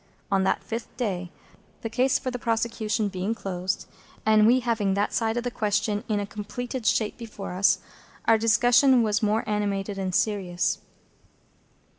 On 0.31 0.43
that 0.45 0.63
fifth 0.63 0.97
day, 0.97 1.29
the 1.83 1.87
case 1.89 2.17
for 2.17 2.31
the 2.31 2.39
prosecution 2.39 3.07
being 3.07 3.35
closed, 3.35 3.85
and 4.25 4.47
we 4.47 4.61
having 4.61 4.95
that 4.95 5.13
side 5.13 5.37
of 5.37 5.43
the 5.43 5.51
question 5.51 6.03
in 6.09 6.19
a 6.19 6.25
completed 6.25 6.87
shape 6.87 7.19
before 7.19 7.51
us, 7.53 7.77
our 8.25 8.39
discussion 8.39 9.03
was 9.03 9.21
more 9.21 9.47
animated 9.47 9.99
and 9.99 10.15
serious. 10.15 10.79